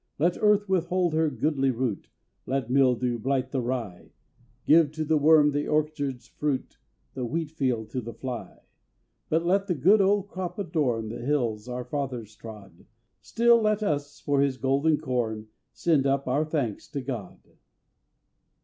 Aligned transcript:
Let 0.17 0.35
earth 0.41 0.67
withhold 0.67 1.13
her 1.13 1.29
goodly 1.29 1.69
root, 1.69 2.07
Let 2.47 2.71
mildew 2.71 3.19
blight 3.19 3.51
the 3.51 3.61
rye, 3.61 4.13
Give 4.65 4.91
to 4.93 5.05
the 5.05 5.15
worm 5.19 5.51
the 5.51 5.67
orchard's 5.67 6.25
fruit, 6.25 6.79
The 7.13 7.23
wheat 7.23 7.51
field 7.51 7.89
to 7.91 8.01
the 8.01 8.15
fly; 8.15 8.61
But 9.29 9.45
let 9.45 9.67
the 9.67 9.75
good 9.75 10.01
old 10.01 10.27
crop 10.27 10.57
adorn 10.57 11.09
The 11.09 11.21
hills 11.21 11.69
our 11.69 11.85
fathers 11.85 12.35
trod; 12.35 12.87
Still 13.21 13.61
let 13.61 13.83
us, 13.83 14.19
for 14.19 14.41
his 14.41 14.57
golden 14.57 14.97
corn, 14.97 15.49
Send 15.71 16.07
up 16.07 16.27
our 16.27 16.45
thanks 16.45 16.87
to 16.87 17.01
God! 17.01 17.39